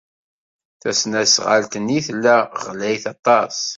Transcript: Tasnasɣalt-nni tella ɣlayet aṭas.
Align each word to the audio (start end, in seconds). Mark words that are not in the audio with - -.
Tasnasɣalt-nni 0.81 1.99
tella 2.05 2.35
ɣlayet 2.65 3.05
aṭas. 3.13 3.55